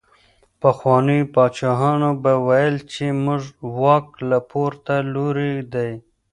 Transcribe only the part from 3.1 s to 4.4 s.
زموږ واک له